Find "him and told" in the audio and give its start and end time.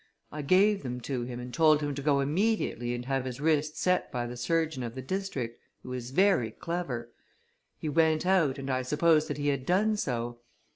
1.25-1.79